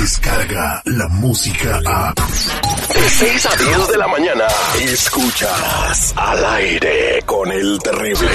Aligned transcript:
llega 0.00 0.80
la 0.86 1.08
música 1.08 1.78
a... 1.84 2.14
De 2.14 3.10
6 3.10 3.46
a 3.46 3.56
10 3.56 3.88
de 3.88 3.98
la 3.98 4.08
mañana, 4.08 4.44
escuchas 4.80 6.14
al 6.16 6.44
aire 6.54 7.22
con 7.26 7.52
el 7.52 7.78
terrible. 7.82 8.28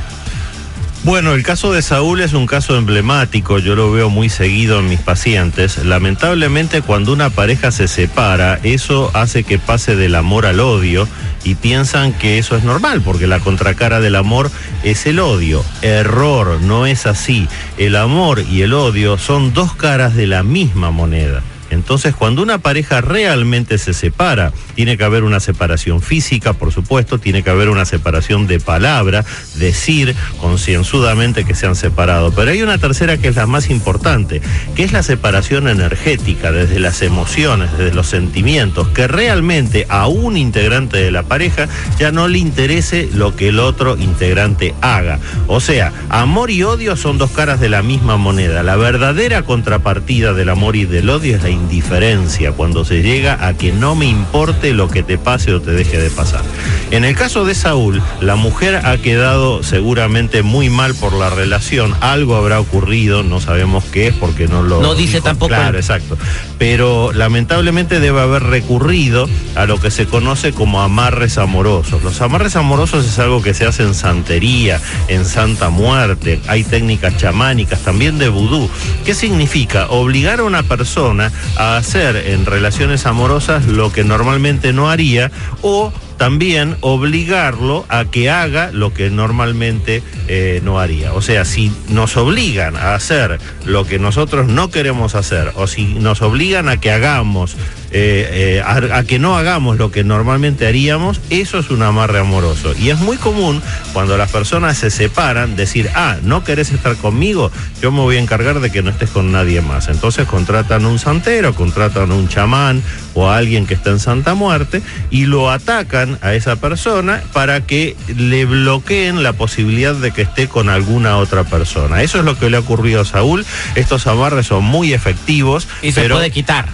Bueno, 1.05 1.35
el 1.35 1.45
caso 1.45 1.73
de 1.73 1.81
Saúl 1.81 2.23
es 2.23 2.33
un 2.33 2.47
caso 2.47 2.77
emblemático, 2.77 3.61
yo 3.61 3.77
lo 3.77 3.93
veo 3.93 4.11
muy 4.11 4.29
seguido 4.29 4.81
en 4.81 4.89
mis 4.89 4.99
pacientes. 4.99 5.79
Lamentablemente 5.85 6.83
cuando 6.83 7.13
una 7.13 7.31
pareja 7.31 7.71
se 7.71 7.87
separa, 7.87 8.59
eso 8.65 9.13
hace 9.15 9.45
que 9.45 9.61
pase 9.61 9.95
del 9.95 10.17
amor 10.17 10.45
al 10.45 10.59
odio 10.59 11.07
y 11.45 11.55
piensan 11.55 12.13
que 12.13 12.39
eso 12.39 12.57
es 12.57 12.65
normal, 12.65 13.01
porque 13.03 13.29
la 13.29 13.39
contracara 13.39 14.01
del 14.01 14.17
amor 14.17 14.51
es 14.83 15.07
el 15.07 15.21
odio. 15.21 15.65
Error, 15.83 16.61
no 16.63 16.85
es 16.85 17.07
así. 17.07 17.47
El 17.77 17.95
amor 17.95 18.41
y 18.51 18.63
el 18.63 18.75
odio 18.75 19.19
son 19.19 19.55
dos 19.55 19.77
caras 19.77 20.17
de 20.17 20.27
la 20.27 20.43
misma 20.43 20.91
moneda. 20.91 21.45
Entonces, 21.71 22.15
cuando 22.15 22.43
una 22.43 22.59
pareja 22.59 23.01
realmente 23.01 23.79
se 23.79 23.93
separa, 23.93 24.53
tiene 24.75 24.97
que 24.97 25.05
haber 25.05 25.25
una 25.25 25.41
separación 25.41 26.01
física, 26.01 26.53
por 26.53 26.73
supuesto, 26.73 27.19
tiene 27.19 27.43
que 27.43 27.51
haber 27.51 27.69
una 27.69 27.85
separación 27.85 28.47
de 28.47 28.61
palabra, 28.61 29.25
decir 29.57 30.15
concienzudamente 30.41 31.45
que 31.45 31.55
se 31.55 31.67
han 31.67 31.77
separado. 31.77 32.33
Pero 32.33 32.51
hay 32.51 32.63
una 32.63 32.79
tercera 32.79 33.19
que 33.19 33.29
es 33.29 33.37
la 33.37 33.47
más 33.47 33.71
importante, 33.71 34.41
que 34.75 34.85
es 34.85 34.93
la 34.93 35.03
separación 35.03 35.69
energética, 35.69 36.53
desde 36.53 36.79
las 36.79 37.03
emociones, 37.03 37.71
desde 37.77 37.95
los 37.95 38.07
sentimientos, 38.07 38.89
que 38.89 39.09
realmente 39.09 39.87
a 39.89 40.07
un 40.07 40.37
integrante 40.37 40.99
de 40.99 41.11
la 41.11 41.23
pareja 41.23 41.69
ya 41.99 42.13
no 42.13 42.29
le 42.29 42.39
interese 42.39 43.09
lo 43.13 43.37
que 43.37 43.49
el 43.49 43.59
otro 43.59 43.97
integrante 43.97 44.75
haga. 44.81 45.19
O 45.47 45.61
sea, 45.61 45.93
amor 46.09 46.51
y 46.51 46.63
odio 46.63 46.97
son 46.97 47.19
dos 47.19 47.31
caras 47.31 47.61
de 47.61 47.69
la 47.69 47.83
misma 47.83 48.17
moneda. 48.17 48.63
La 48.63 48.77
verdadera 48.77 49.43
contrapartida 49.43 50.33
del 50.33 50.49
amor 50.49 50.77
y 50.77 50.85
del 50.85 51.11
odio 51.11 51.37
es 51.37 51.43
la 51.43 51.51
indiferencia, 51.59 52.53
cuando 52.53 52.85
se 52.85 53.03
llega 53.03 53.47
a 53.47 53.55
que 53.55 53.73
no 53.73 53.95
me 53.95 54.07
importe 54.07 54.73
lo 54.73 54.89
que 54.89 55.03
te 55.03 55.19
pase 55.19 55.53
o 55.55 55.61
te 55.61 55.73
deje 55.73 55.99
de 55.99 56.11
pasar. 56.11 56.43
En 56.91 57.05
el 57.05 57.15
caso 57.15 57.45
de 57.45 57.55
Saúl, 57.55 58.03
la 58.21 58.37
mujer 58.37 58.77
ha 58.87 58.97
quedado 58.99 59.63
seguramente 59.63 60.43
muy 60.43 60.71
mal 60.71 60.95
por 60.95 61.13
la 61.13 61.31
relación, 61.31 61.95
algo 62.01 62.37
habrá 62.37 62.61
ocurrido, 62.61 63.23
no 63.23 63.41
sabemos 63.41 63.85
qué 63.85 64.09
es 64.09 64.15
porque 64.15 64.49
no 64.49 64.63
lo... 64.63 64.81
No 64.81 64.95
dice 64.95 65.21
tampoco 65.21 65.49
Claro, 65.49 65.79
exacto. 65.79 66.17
Pero 66.59 67.13
lamentablemente 67.13 68.01
debe 68.01 68.21
haber 68.21 68.45
recurrido 68.45 69.29
a 69.55 69.67
lo 69.67 69.81
que 69.81 69.91
se 69.91 70.07
conoce 70.07 70.53
como 70.53 70.83
amarres 70.83 71.39
amorosos. 71.39 72.03
Los 72.03 72.21
amarres 72.21 72.57
amorosos 72.57 73.07
es 73.07 73.19
algo 73.19 73.43
que 73.43 73.55
se 73.55 73.67
hace 73.67 73.83
en 73.83 73.95
santería, 73.95 74.81
en 75.09 75.25
santa 75.25 75.71
muerte, 75.71 76.41
hay 76.47 76.65
técnicas 76.65 77.17
chamánicas, 77.17 77.81
también 77.81 78.19
de 78.19 78.29
vudú. 78.29 78.69
¿Qué 79.05 79.15
significa? 79.15 79.89
Obligar 79.89 80.41
a 80.41 80.45
una 80.45 80.63
persona 80.63 81.33
a 81.57 81.77
hacer 81.77 82.17
en 82.17 82.47
relaciones 82.47 83.07
amorosas 83.07 83.67
lo 83.67 83.93
que 83.93 84.05
normalmente 84.05 84.73
no 84.73 84.91
haría 84.91 85.31
o 85.63 85.93
también 86.19 86.77
obligarlo 86.81 87.87
a 87.89 88.05
que 88.05 88.29
haga 88.29 88.71
lo 88.73 88.93
que 88.93 89.09
normalmente 89.09 90.03
eh, 90.27 90.61
no 90.65 90.81
haría. 90.81 91.15
O 91.15 91.23
sea, 91.23 91.45
si 91.45 91.73
nos 91.89 92.17
obligan 92.17 92.77
a 92.77 92.95
hacer 92.95 93.39
lo 93.65 93.87
que 93.87 93.99
nosotros 93.99 94.49
no 94.49 94.69
queremos 94.71 95.15
hacer, 95.15 95.53
o 95.55 95.67
si 95.67 95.85
nos 95.95 96.21
obligan 96.21 96.69
a 96.69 96.79
que 96.79 96.91
hagamos, 96.91 97.57
eh, 97.91 98.59
eh, 98.61 98.63
a, 98.65 98.99
a 98.99 99.05
que 99.05 99.19
no 99.19 99.37
hagamos 99.37 99.79
lo 99.79 99.91
que 99.91 100.05
normalmente 100.05 100.67
haríamos, 100.67 101.21
eso 101.31 101.59
es 101.59 101.71
un 101.71 101.83
amarre 101.83 102.19
amoroso. 102.19 102.75
Y 102.79 102.91
es 102.91 102.99
muy 102.99 103.17
común 103.17 103.63
cuando 103.93 104.17
las 104.17 104.31
personas 104.31 104.77
se 104.79 104.91
separan 104.91 105.57
decir, 105.57 105.91
ah, 105.95 106.17
no 106.23 106.45
querés 106.45 106.71
estar 106.73 106.97
conmigo, 106.97 107.51
yo 107.81 107.91
me 107.93 108.01
voy 108.01 108.17
a 108.17 108.21
encargar 108.21 108.61
de 108.61 108.71
que 108.71 108.83
no 108.83 108.91
estés 108.91 109.11
con 109.11 109.33
nadie 109.33 109.61
más. 109.63 109.89
Entonces 109.89 110.27
contratan 110.27 110.85
un 110.87 110.99
santero, 110.99 111.55
contratan 111.55 112.13
un 112.13 112.29
chamán 112.29 112.83
o 113.15 113.29
a 113.29 113.37
alguien 113.39 113.67
que 113.67 113.75
está 113.75 113.91
en 113.91 113.99
Santa 114.01 114.35
Muerte 114.35 114.83
y 115.11 115.27
lo 115.27 115.51
atacan 115.51 116.19
a 116.23 116.35
esa 116.35 116.57
persona 116.57 117.23
para 117.33 117.63
que 117.67 117.97
le 118.17 118.45
bloqueen 118.45 119.23
la 119.23 119.33
posibilidad 119.33 119.95
de 119.95 120.11
que 120.13 120.23
esté 120.23 120.47
con 120.49 120.69
alguna 120.69 121.17
otra 121.17 121.45
persona. 121.45 122.03
Eso 122.03 122.19
es 122.19 122.25
lo 122.25 122.39
que 122.39 122.51
le 122.51 122.59
ha 122.59 122.61
ocurrido 122.61 123.01
a 123.01 123.05
Saúl. 123.05 123.45
Estos 123.75 124.07
amarres 124.07 124.47
son 124.47 124.65
muy 124.65 124.93
efectivos. 124.93 125.67
Y 125.83 125.93
se 125.93 126.03
pero- 126.03 126.17
puede 126.17 126.31
quitar. 126.31 126.67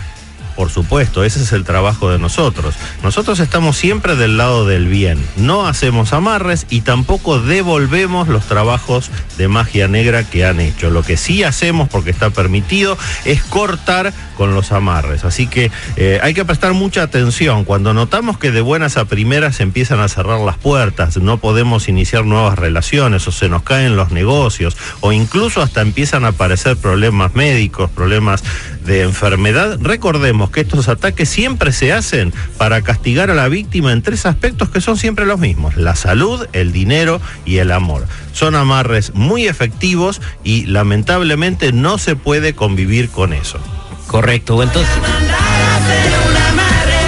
Por 0.57 0.71
supuesto, 0.71 1.25
ese 1.25 1.43
es 1.43 1.53
el 1.53 1.65
trabajo 1.65 2.11
de 2.11 2.19
nosotros. 2.19 2.75
Nosotros 3.03 3.41
estamos 3.41 3.77
siempre 3.77 4.17
del 4.17 4.37
lado 4.37 4.67
del 4.67 4.87
bien. 4.87 5.25
No 5.37 5.67
hacemos 5.67 6.13
amarres 6.13 6.67
y 6.71 6.83
tampoco 6.83 7.41
devolvemos 7.41 8.29
los 8.29 8.45
trabajos 8.45 9.11
de 9.37 9.49
magia 9.49 9.89
negra 9.89 10.25
que 10.25 10.45
han 10.45 10.61
hecho. 10.61 10.91
Lo 10.91 11.03
que 11.03 11.17
sí 11.17 11.43
hacemos, 11.43 11.89
porque 11.89 12.11
está 12.11 12.31
permitido, 12.31 12.97
es 13.25 13.43
cortar 13.43 14.13
con 14.37 14.55
los 14.55 14.73
amarres. 14.73 15.25
Así 15.25 15.47
que 15.47 15.71
eh, 15.97 16.21
hay 16.23 16.35
que 16.35 16.45
prestar 16.45 16.73
mucha 16.73 17.03
atención. 17.03 17.65
Cuando 17.65 17.95
notamos 17.95 18.39
que 18.39 18.51
de 18.51 18.61
buenas 18.61 18.97
a 18.97 19.05
primeras 19.05 19.61
empiezan 19.61 20.01
a 20.01 20.09
cerrar 20.09 20.41
las 20.41 20.57
puertas, 20.57 21.17
no 21.17 21.39
podemos 21.39 21.89
iniciar 21.89 22.25
nuevas 22.25 22.59
relaciones 22.59 23.27
o 23.29 23.33
se 23.33 23.49
nos 23.49 23.63
caen 23.63 23.97
los 23.97 24.11
negocios 24.11 24.77
o 25.01 25.13
incluso 25.13 25.63
hasta 25.63 25.81
empiezan 25.81 26.25
a 26.25 26.29
aparecer 26.29 26.77
problemas 26.77 27.35
médicos, 27.35 27.91
problemas 27.91 28.43
de 28.85 29.03
enfermedad, 29.03 29.79
recordemos 29.81 30.44
que 30.51 30.63
estos 30.63 30.89
ataques 30.89 31.29
siempre 31.29 31.73
se 31.73 31.93
hacen 31.93 32.33
para 32.57 32.83
castigar 32.83 33.31
a 33.31 33.35
la 33.35 33.49
víctima 33.49 33.93
en 33.93 34.03
tres 34.03 34.27
aspectos 34.27 34.69
que 34.69 34.81
son 34.81 34.97
siempre 34.97 35.27
los 35.27 35.39
mismos, 35.39 35.77
la 35.77 35.97
salud, 35.97 36.47
el 36.53 36.73
dinero 36.73 37.21
y 37.45 37.59
el 37.59 37.73
amor. 37.73 38.07
Son 38.33 38.55
amarres 38.55 39.15
muy 39.15 39.47
efectivos 39.47 40.21
y 40.43 40.67
lamentablemente 40.67 41.73
no 41.73 41.99
se 41.99 42.17
puede 42.17 42.55
convivir 42.55 43.11
con 43.11 43.33
eso. 43.33 43.59
Correcto. 44.07 44.63
Entonces, 44.63 44.95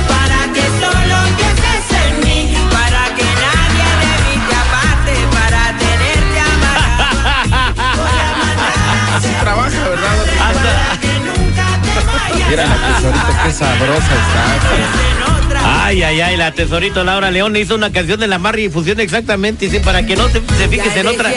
para 0.09 0.53
que 0.53 0.87
Mira 12.49 12.67
la 12.67 12.75
tesorito, 12.75 13.27
qué 13.45 13.53
sabrosa 13.53 13.99
está. 13.99 15.85
Ay, 15.87 16.03
ay, 16.03 16.21
ay, 16.21 16.37
la 16.37 16.53
tesorito 16.53 17.03
Laura 17.05 17.31
León 17.31 17.57
hizo 17.57 17.75
una 17.75 17.91
canción 17.91 18.21
de 18.21 18.27
la 18.27 18.39
marra 18.39 18.61
y 18.61 18.69
fusión 18.69 19.01
exactamente, 19.01 19.67
dice, 19.67 19.81
para 19.81 20.05
que 20.05 20.17
no 20.17 20.27
te, 20.29 20.41
se 20.57 20.69
fijes 20.69 20.97
en 20.97 21.07
otra. 21.07 21.31
Al. 21.31 21.35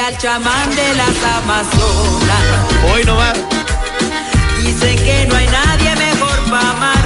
Hoy 2.94 3.04
no 3.06 3.16
va. 3.16 3.34
Dice 4.64 4.96
que 4.96 5.28
no 5.28 5.36
hay 5.36 5.48
nadie 5.48 5.96
mejor 5.96 6.50
para 6.50 6.99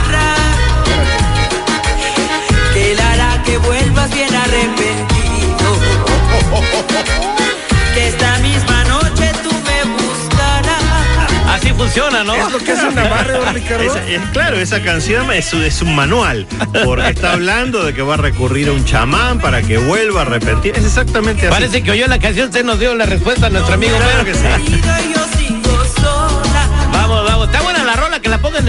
funciona, 11.93 12.23
¿no? 12.23 12.35
Es 12.35 12.51
lo 12.51 12.57
que 12.59 12.71
es 12.71 12.83
un 12.83 12.97
amarre, 12.97 13.33
don 13.33 13.53
Ricardo. 13.53 13.83
Esa- 13.83 14.07
es, 14.07 14.21
claro, 14.31 14.57
esa 14.57 14.81
canción 14.81 15.31
es, 15.31 15.53
es 15.53 15.81
un 15.81 15.95
manual, 15.95 16.47
porque 16.83 17.09
está 17.09 17.33
hablando 17.33 17.83
de 17.83 17.93
que 17.93 18.01
va 18.01 18.15
a 18.15 18.17
recurrir 18.17 18.69
a 18.69 18.71
un 18.71 18.83
chamán 18.85 19.39
para 19.39 19.61
que 19.61 19.77
vuelva 19.77 20.21
a 20.21 20.25
arrepentir. 20.25 20.73
Es 20.75 20.85
exactamente 20.85 21.47
así. 21.47 21.53
Parece 21.53 21.83
que 21.83 21.91
oyó 21.91 22.07
la 22.07 22.19
canción, 22.19 22.47
usted 22.47 22.63
nos 22.65 22.79
dio 22.79 22.95
la 22.95 23.05
respuesta 23.05 23.47
a 23.47 23.49
nuestro 23.49 23.75
amigo 23.75 23.95
Claro 23.97 24.25
que 24.25 24.33
sí. 24.33 24.39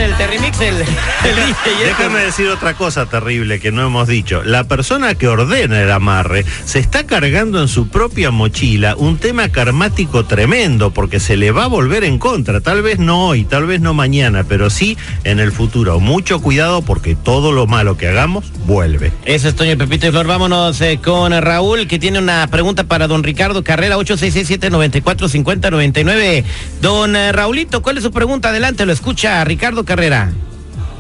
El 0.05 0.15
Terrimix 0.19 0.61
el, 0.61 0.77
el 0.77 0.85
DJ. 0.85 1.87
Déjame 1.87 2.21
decir 2.21 2.47
otra 2.49 2.75
cosa 2.75 3.07
terrible 3.07 3.59
que 3.59 3.73
no 3.73 3.87
hemos 3.87 4.07
dicho. 4.07 4.43
La 4.45 4.65
persona 4.65 5.15
que 5.15 5.29
ordena 5.29 5.81
el 5.81 5.91
amarre 5.91 6.45
se 6.67 6.79
está 6.79 7.07
cargando 7.07 7.63
en 7.63 7.69
su 7.69 7.89
propia 7.89 8.31
mochila 8.31 8.97
un 8.97 9.17
tema 9.17 9.49
karmático 9.49 10.27
tremendo 10.27 10.91
porque 10.91 11.21
se 11.21 11.39
le 11.39 11.53
va 11.53 11.65
a 11.65 11.69
volver 11.69 12.05
en 12.05 12.19
contra. 12.19 12.61
Tal 12.61 12.83
vez 12.83 12.99
no 12.99 13.29
hoy, 13.29 13.45
tal 13.45 13.65
vez 13.65 13.81
no 13.81 13.95
mañana, 13.95 14.45
pero 14.45 14.69
sí 14.69 14.99
en 15.25 15.41
el 15.41 15.53
futuro. 15.53 15.99
Mucho 16.01 16.43
cuidado 16.43 16.83
porque 16.83 17.15
todo 17.15 17.53
lo 17.53 17.67
malo 17.67 17.97
que 17.97 18.09
hagamos 18.09 18.45
vuelve. 18.67 19.11
Eso 19.25 19.49
es 19.49 19.57
Toño 19.57 19.79
Pepito 19.79 20.09
y 20.09 20.11
Flor. 20.11 20.27
Vámonos 20.27 20.79
eh, 20.83 21.01
con 21.03 21.33
Raúl, 21.33 21.89
que 21.89 21.99
tiene 21.99 22.19
una 22.19 22.47
pregunta 22.49 22.85
para 22.85 23.09
don 23.09 23.23
Ricardo 23.23 23.65
Carrera, 23.65 23.97
8667-945099. 23.97 26.45
Don 26.83 27.17
eh, 27.17 27.33
Raulito, 27.33 27.81
¿cuál 27.81 27.97
es 27.97 28.05
su 28.05 28.11
pregunta? 28.11 28.51
Adelante, 28.51 28.85
lo 28.85 28.93
escucha 28.93 29.43
Ricardo 29.45 29.87
Carrera. 29.87 29.94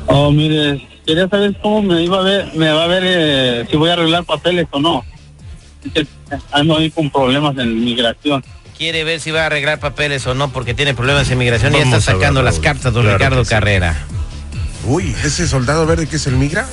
Oh, 0.06 0.31
mire, 0.31 0.87
quería 1.06 1.29
saber 1.29 1.56
cómo 1.62 1.82
me 1.82 2.02
iba 2.02 2.19
a 2.19 2.23
ver, 2.23 2.55
me 2.55 2.70
va 2.70 2.85
a 2.85 2.87
ver 2.87 3.02
eh, 3.06 3.67
si 3.70 3.76
voy 3.76 3.91
a 3.91 3.94
arreglar 3.94 4.25
papeles 4.25 4.67
o 4.70 4.81
no. 4.81 5.05
Ando 6.52 6.76
ahí 6.79 6.91
con 6.91 7.11
problemas 7.11 7.56
en 7.58 7.85
migración. 7.85 8.44
Quiere 8.76 9.05
ver 9.05 9.20
si 9.20 9.31
va 9.31 9.43
a 9.43 9.46
arreglar 9.46 9.79
papeles 9.79 10.26
o 10.26 10.35
no, 10.35 10.50
porque 10.52 10.75
tiene 10.75 10.94
problemas 10.94 11.29
de 11.29 11.35
inmigración 11.35 11.75
y 11.75 11.79
Vamos 11.79 11.94
está 11.99 12.11
a 12.11 12.14
ver, 12.14 12.23
sacando 12.23 12.43
las 12.43 12.58
cartas, 12.58 12.93
don 12.93 13.02
Claro 13.02 13.19
Ricardo 13.19 13.44
sí. 13.44 13.50
Carrera. 13.50 13.96
Uy, 14.87 15.14
ese 15.25 15.47
soldado 15.47 15.87
verde 15.87 16.06
que 16.06 16.17
es 16.17 16.26
el 16.26 16.35
migra. 16.37 16.67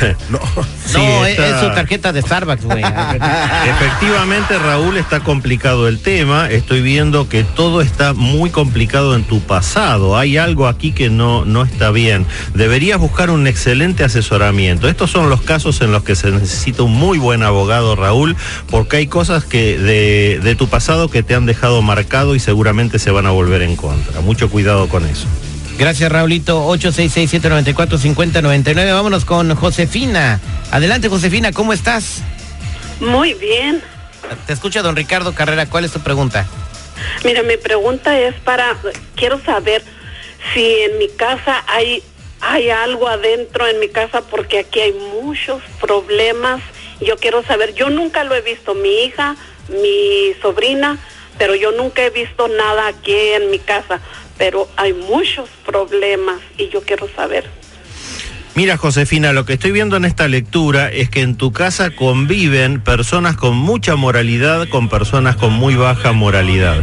No. 0.30 0.40
Sí, 0.84 0.98
no, 0.98 1.26
es 1.26 1.60
su 1.60 1.66
tarjeta 1.74 2.12
de 2.12 2.22
Starbucks, 2.22 2.64
güey. 2.64 2.82
Efectivamente, 3.68 4.58
Raúl, 4.58 4.96
está 4.96 5.20
complicado 5.20 5.88
el 5.88 6.00
tema. 6.00 6.48
Estoy 6.50 6.82
viendo 6.82 7.28
que 7.28 7.44
todo 7.44 7.80
está 7.80 8.12
muy 8.12 8.50
complicado 8.50 9.14
en 9.16 9.24
tu 9.24 9.40
pasado. 9.40 10.16
Hay 10.16 10.36
algo 10.36 10.66
aquí 10.66 10.92
que 10.92 11.10
no, 11.10 11.44
no 11.44 11.62
está 11.62 11.90
bien. 11.90 12.26
Deberías 12.54 12.98
buscar 12.98 13.30
un 13.30 13.46
excelente 13.46 14.04
asesoramiento. 14.04 14.88
Estos 14.88 15.10
son 15.10 15.30
los 15.30 15.42
casos 15.42 15.80
en 15.80 15.92
los 15.92 16.04
que 16.04 16.14
se 16.14 16.30
necesita 16.30 16.82
un 16.82 16.94
muy 16.94 17.18
buen 17.18 17.42
abogado, 17.42 17.96
Raúl, 17.96 18.36
porque 18.70 18.98
hay 18.98 19.06
cosas 19.06 19.44
que 19.44 19.78
de, 19.78 20.40
de 20.42 20.54
tu 20.54 20.68
pasado 20.68 21.08
que 21.08 21.22
te 21.22 21.34
han 21.34 21.46
dejado 21.46 21.82
marcado 21.82 22.34
y 22.34 22.40
seguramente 22.40 22.98
se 22.98 23.10
van 23.10 23.26
a 23.26 23.30
volver 23.30 23.62
en 23.62 23.76
contra. 23.76 24.20
Mucho 24.20 24.50
cuidado 24.50 24.88
con 24.88 25.06
eso. 25.06 25.26
Gracias, 25.78 26.10
Raulito. 26.10 26.66
866-794-5099. 26.76 28.94
Vámonos 28.94 29.24
con 29.24 29.54
Josefina. 29.56 30.40
Adelante, 30.70 31.08
Josefina, 31.08 31.52
¿cómo 31.52 31.72
estás? 31.72 32.22
Muy 33.00 33.34
bien. 33.34 33.82
Te 34.46 34.52
escucha 34.52 34.82
don 34.82 34.96
Ricardo 34.96 35.34
Carrera. 35.34 35.66
¿Cuál 35.66 35.84
es 35.84 35.92
tu 35.92 36.00
pregunta? 36.00 36.46
Mira, 37.24 37.42
mi 37.42 37.56
pregunta 37.56 38.18
es 38.18 38.34
para, 38.36 38.76
quiero 39.16 39.42
saber 39.44 39.82
si 40.52 40.64
en 40.64 40.98
mi 40.98 41.08
casa 41.08 41.64
hay, 41.66 42.02
hay 42.40 42.70
algo 42.70 43.08
adentro 43.08 43.66
en 43.66 43.80
mi 43.80 43.88
casa 43.88 44.22
porque 44.22 44.60
aquí 44.60 44.80
hay 44.80 44.92
muchos 44.92 45.62
problemas. 45.80 46.60
Yo 47.00 47.16
quiero 47.16 47.42
saber, 47.42 47.74
yo 47.74 47.90
nunca 47.90 48.24
lo 48.24 48.34
he 48.34 48.40
visto, 48.40 48.74
mi 48.74 49.04
hija, 49.04 49.36
mi 49.68 50.32
sobrina, 50.40 50.98
pero 51.38 51.54
yo 51.54 51.72
nunca 51.72 52.02
he 52.02 52.10
visto 52.10 52.48
nada 52.48 52.88
aquí 52.88 53.14
en 53.14 53.50
mi 53.50 53.58
casa, 53.58 54.00
pero 54.38 54.68
hay 54.76 54.92
muchos 54.92 55.48
problemas 55.64 56.40
y 56.58 56.68
yo 56.68 56.82
quiero 56.82 57.08
saber. 57.08 57.48
Mira, 58.56 58.76
Josefina, 58.76 59.32
lo 59.32 59.44
que 59.44 59.54
estoy 59.54 59.72
viendo 59.72 59.96
en 59.96 60.04
esta 60.04 60.28
lectura 60.28 60.88
es 60.88 61.10
que 61.10 61.22
en 61.22 61.34
tu 61.34 61.50
casa 61.50 61.90
conviven 61.90 62.80
personas 62.80 63.34
con 63.34 63.56
mucha 63.56 63.96
moralidad 63.96 64.68
con 64.68 64.88
personas 64.88 65.34
con 65.34 65.52
muy 65.52 65.74
baja 65.74 66.12
moralidad. 66.12 66.76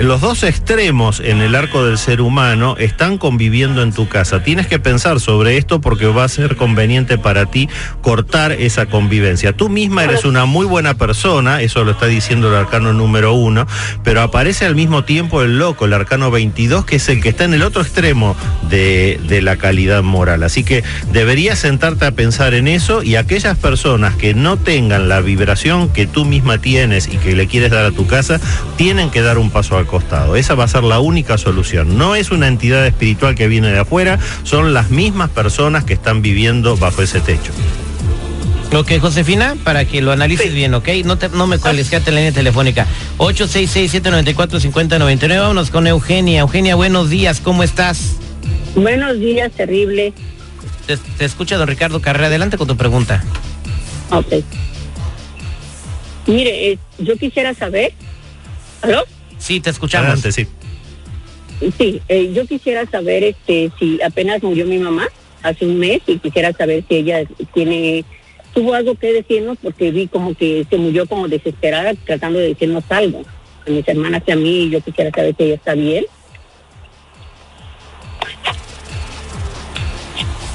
Los 0.00 0.22
dos 0.22 0.42
extremos 0.42 1.20
en 1.20 1.42
el 1.42 1.54
arco 1.54 1.84
del 1.84 1.98
ser 1.98 2.22
humano 2.22 2.76
están 2.78 3.18
conviviendo 3.18 3.82
en 3.82 3.92
tu 3.92 4.08
casa. 4.08 4.42
Tienes 4.42 4.68
que 4.68 4.78
pensar 4.78 5.20
sobre 5.20 5.58
esto 5.58 5.82
porque 5.82 6.06
va 6.06 6.24
a 6.24 6.28
ser 6.28 6.56
conveniente 6.56 7.18
para 7.18 7.44
ti 7.44 7.68
cortar 8.00 8.52
esa 8.52 8.86
convivencia. 8.86 9.52
Tú 9.52 9.68
misma 9.68 10.04
eres 10.04 10.24
una 10.24 10.46
muy 10.46 10.64
buena 10.64 10.94
persona, 10.94 11.60
eso 11.60 11.84
lo 11.84 11.90
está 11.90 12.06
diciendo 12.06 12.48
el 12.48 12.54
arcano 12.54 12.94
número 12.94 13.34
uno, 13.34 13.66
pero 14.02 14.22
aparece 14.22 14.64
al 14.64 14.74
mismo 14.74 15.04
tiempo 15.04 15.42
el 15.42 15.58
loco, 15.58 15.84
el 15.84 15.92
arcano 15.92 16.30
22, 16.30 16.86
que 16.86 16.96
es 16.96 17.08
el 17.10 17.20
que 17.20 17.28
está 17.28 17.44
en 17.44 17.52
el 17.52 17.62
otro 17.62 17.82
extremo 17.82 18.34
de, 18.70 19.20
de 19.28 19.42
la 19.42 19.56
calidad 19.56 20.02
moral. 20.02 20.42
Así 20.42 20.64
que 20.64 20.82
deberías 21.18 21.58
sentarte 21.58 22.06
a 22.06 22.12
pensar 22.12 22.54
en 22.54 22.68
eso 22.68 23.02
y 23.02 23.16
aquellas 23.16 23.58
personas 23.58 24.14
que 24.14 24.34
no 24.34 24.56
tengan 24.56 25.08
la 25.08 25.20
vibración 25.20 25.88
que 25.88 26.06
tú 26.06 26.24
misma 26.24 26.58
tienes 26.58 27.08
y 27.08 27.16
que 27.16 27.34
le 27.34 27.48
quieres 27.48 27.72
dar 27.72 27.84
a 27.86 27.90
tu 27.90 28.06
casa, 28.06 28.38
tienen 28.76 29.10
que 29.10 29.20
dar 29.20 29.36
un 29.36 29.50
paso 29.50 29.76
al 29.76 29.84
costado. 29.84 30.36
Esa 30.36 30.54
va 30.54 30.62
a 30.62 30.68
ser 30.68 30.84
la 30.84 31.00
única 31.00 31.36
solución. 31.36 31.98
No 31.98 32.14
es 32.14 32.30
una 32.30 32.46
entidad 32.46 32.86
espiritual 32.86 33.34
que 33.34 33.48
viene 33.48 33.66
de 33.72 33.80
afuera, 33.80 34.20
son 34.44 34.72
las 34.72 34.90
mismas 34.90 35.28
personas 35.30 35.82
que 35.82 35.94
están 35.94 36.22
viviendo 36.22 36.76
bajo 36.76 37.02
ese 37.02 37.18
techo. 37.18 37.50
Ok, 38.72 38.92
Josefina, 39.00 39.56
para 39.64 39.86
que 39.86 40.00
lo 40.02 40.12
analices 40.12 40.50
Sí. 40.50 40.54
bien, 40.54 40.72
¿ok? 40.74 40.88
No, 41.04 41.18
te, 41.18 41.30
no 41.30 41.48
me 41.48 41.58
quédate 41.58 42.10
en 42.10 42.14
la 42.14 42.20
línea 42.20 42.32
telefónica. 42.32 42.86
866-794-5099. 43.16 45.40
Vámonos 45.40 45.70
con 45.70 45.88
Eugenia. 45.88 46.42
Eugenia, 46.42 46.76
buenos 46.76 47.10
días, 47.10 47.40
¿cómo 47.40 47.64
estás? 47.64 48.12
Buenos 48.76 49.18
días, 49.18 49.50
terrible. 49.50 50.12
Te, 50.88 50.96
te 50.96 51.26
escucha 51.26 51.58
don 51.58 51.68
Ricardo 51.68 52.00
Carrera. 52.00 52.28
Adelante 52.28 52.56
con 52.56 52.66
tu 52.66 52.74
pregunta. 52.74 53.22
Ok. 54.10 54.42
Mire, 56.26 56.72
eh, 56.72 56.78
yo 56.98 57.18
quisiera 57.18 57.52
saber. 57.52 57.92
¿Aló? 58.80 59.04
Sí, 59.36 59.60
te 59.60 59.68
escuchamos. 59.68 60.06
Adelante, 60.06 60.32
sí. 60.32 60.46
Sí, 61.76 62.00
eh, 62.08 62.32
yo 62.32 62.46
quisiera 62.46 62.86
saber 62.86 63.22
este 63.22 63.70
si 63.78 64.00
apenas 64.00 64.42
murió 64.42 64.64
mi 64.64 64.78
mamá 64.78 65.08
hace 65.42 65.66
un 65.66 65.78
mes 65.78 66.00
y 66.06 66.18
quisiera 66.18 66.54
saber 66.54 66.84
si 66.88 66.96
ella 66.96 67.24
tiene 67.52 68.06
tuvo 68.54 68.72
algo 68.72 68.94
que 68.94 69.12
decirnos 69.12 69.58
porque 69.60 69.90
vi 69.90 70.06
como 70.06 70.34
que 70.34 70.66
se 70.70 70.78
murió 70.78 71.06
como 71.06 71.28
desesperada 71.28 71.92
tratando 72.06 72.38
de 72.38 72.48
decirnos 72.48 72.84
algo 72.88 73.24
a 73.66 73.70
mis 73.70 73.86
hermanas 73.86 74.22
y 74.26 74.30
a 74.30 74.36
mí 74.36 74.62
y 74.62 74.70
yo 74.70 74.80
quisiera 74.80 75.10
saber 75.10 75.34
si 75.36 75.44
ella 75.44 75.54
está 75.56 75.74
bien. 75.74 76.06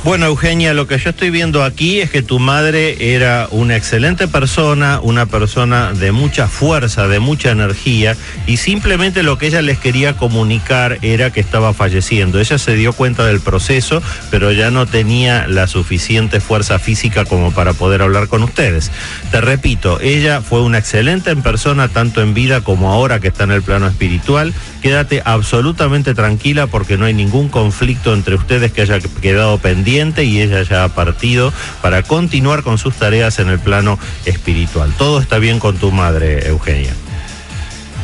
Bueno, 0.03 0.25
Eugenia, 0.25 0.73
lo 0.73 0.85
que 0.85 0.97
yo 0.97 1.11
estoy 1.11 1.29
viendo 1.29 1.63
aquí 1.63 2.01
es 2.01 2.09
que 2.09 2.21
tu 2.21 2.37
madre 2.37 3.15
era 3.15 3.47
una 3.51 3.77
excelente 3.77 4.27
persona, 4.27 4.99
una 5.01 5.27
persona 5.27 5.93
de 5.93 6.11
mucha 6.11 6.49
fuerza, 6.49 7.07
de 7.07 7.19
mucha 7.19 7.51
energía, 7.51 8.17
y 8.45 8.57
simplemente 8.57 9.23
lo 9.23 9.37
que 9.37 9.47
ella 9.47 9.61
les 9.61 9.79
quería 9.79 10.17
comunicar 10.17 10.97
era 11.03 11.31
que 11.31 11.39
estaba 11.39 11.73
falleciendo. 11.73 12.41
Ella 12.41 12.57
se 12.57 12.75
dio 12.75 12.91
cuenta 12.91 13.25
del 13.25 13.39
proceso, 13.39 14.03
pero 14.29 14.51
ya 14.51 14.71
no 14.71 14.87
tenía 14.87 15.47
la 15.47 15.67
suficiente 15.67 16.41
fuerza 16.41 16.79
física 16.79 17.23
como 17.23 17.53
para 17.53 17.71
poder 17.71 18.01
hablar 18.01 18.27
con 18.27 18.43
ustedes. 18.43 18.91
Te 19.31 19.39
repito, 19.39 20.01
ella 20.01 20.41
fue 20.41 20.63
una 20.63 20.79
excelente 20.79 21.33
persona, 21.37 21.87
tanto 21.87 22.21
en 22.21 22.33
vida 22.33 22.59
como 22.59 22.91
ahora 22.91 23.21
que 23.21 23.29
está 23.29 23.45
en 23.45 23.51
el 23.51 23.61
plano 23.61 23.87
espiritual. 23.87 24.53
Quédate 24.81 25.21
absolutamente 25.23 26.13
tranquila 26.13 26.67
porque 26.67 26.97
no 26.97 27.05
hay 27.05 27.13
ningún 27.13 27.47
conflicto 27.47 28.13
entre 28.13 28.35
ustedes 28.35 28.73
que 28.73 28.81
haya 28.81 28.99
quedado 28.99 29.59
pendiente 29.59 29.92
y 29.93 30.41
ella 30.41 30.63
ya 30.63 30.85
ha 30.85 30.89
partido 30.89 31.53
para 31.81 32.01
continuar 32.01 32.63
con 32.63 32.79
sus 32.79 32.95
tareas 32.95 33.37
en 33.37 33.49
el 33.49 33.59
plano 33.59 33.99
espiritual. 34.25 34.91
Todo 34.97 35.19
está 35.19 35.37
bien 35.37 35.59
con 35.59 35.77
tu 35.77 35.91
madre, 35.91 36.47
Eugenia. 36.47 36.93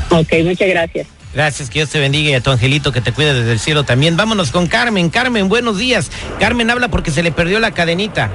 Ok, 0.10 0.34
muchas 0.44 0.70
gracias. 0.70 1.08
Gracias, 1.34 1.70
que 1.70 1.80
Dios 1.80 1.90
te 1.90 2.00
bendiga 2.00 2.30
y 2.30 2.34
a 2.36 2.42
tu 2.42 2.52
angelito 2.52 2.92
que 2.92 3.02
te 3.02 3.12
cuide 3.12 3.34
desde 3.34 3.52
el 3.52 3.60
cielo 3.60 3.84
también. 3.84 4.18
Vámonos 4.18 4.52
con 4.52 4.68
Carmen. 4.68 5.10
Carmen, 5.10 5.50
buenos 5.50 5.78
días. 5.78 6.12
Carmen 6.40 6.70
habla 6.70 6.90
porque 6.90 7.10
se 7.10 7.24
le 7.24 7.32
perdió 7.32 7.60
la 7.60 7.72
cadenita. 7.72 8.30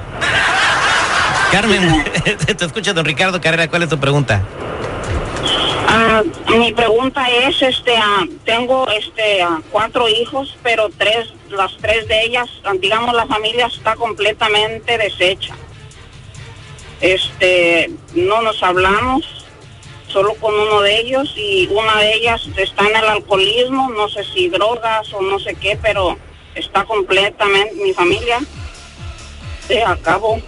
Carmen, 1.51 2.03
te 2.57 2.65
escucha 2.65 2.93
don 2.93 3.05
Ricardo 3.05 3.39
Carrera. 3.39 3.69
¿Cuál 3.69 3.83
es 3.83 3.89
tu 3.89 3.99
pregunta? 3.99 4.43
Ah, 5.97 6.23
mi 6.49 6.73
pregunta 6.73 7.25
es, 7.29 7.61
este, 7.61 7.95
ah, 7.95 8.25
tengo, 8.43 8.85
este, 8.89 9.41
ah, 9.41 9.61
cuatro 9.71 10.09
hijos, 10.09 10.57
pero 10.61 10.89
tres, 10.89 11.33
las 11.49 11.77
tres 11.77 12.05
de 12.09 12.21
ellas, 12.25 12.49
digamos, 12.81 13.15
la 13.15 13.25
familia 13.27 13.67
está 13.67 13.95
completamente 13.95 14.97
deshecha. 14.97 15.55
este, 16.99 17.89
no 18.13 18.41
nos 18.41 18.61
hablamos, 18.61 19.45
solo 20.09 20.33
con 20.35 20.53
uno 20.53 20.81
de 20.81 20.99
ellos 20.99 21.33
y 21.37 21.69
una 21.71 21.95
de 22.01 22.13
ellas 22.15 22.45
está 22.57 22.89
en 22.89 22.97
el 22.97 23.05
alcoholismo, 23.05 23.89
no 23.91 24.09
sé 24.09 24.25
si 24.25 24.49
drogas 24.49 25.13
o 25.13 25.21
no 25.21 25.39
sé 25.39 25.55
qué, 25.55 25.79
pero 25.81 26.17
está 26.55 26.83
completamente 26.83 27.73
mi 27.75 27.93
familia 27.93 28.41
se 29.65 29.81
acabó. 29.81 30.41